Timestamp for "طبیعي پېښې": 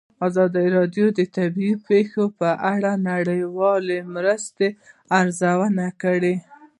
1.37-2.25